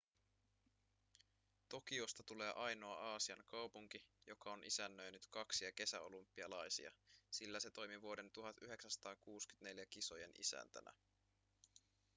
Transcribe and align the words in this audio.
tokiosta 1.69 2.23
tulee 2.23 2.51
ainoa 2.55 2.95
aasian 2.95 3.43
kaupunki 3.47 4.05
joka 4.27 4.51
on 4.51 4.63
isännöinyt 4.63 5.27
kaksia 5.31 5.71
kesäolympialaisia 5.71 6.91
sillä 7.31 7.59
se 7.59 7.71
toimi 7.71 8.01
vuoden 8.01 8.31
1964 8.31 9.85
kisojen 9.85 10.31
isäntänä 10.39 10.91